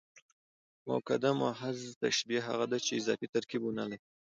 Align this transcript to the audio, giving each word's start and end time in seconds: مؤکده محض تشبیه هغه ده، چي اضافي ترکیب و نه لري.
مؤکده 0.87 1.31
محض 1.41 1.79
تشبیه 2.03 2.41
هغه 2.47 2.65
ده، 2.71 2.77
چي 2.85 2.91
اضافي 2.99 3.27
ترکیب 3.33 3.61
و 3.63 3.75
نه 3.79 3.83
لري. 3.89 3.97